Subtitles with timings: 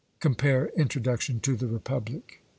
[0.19, 2.41] (Compare Introduction to the Republic.)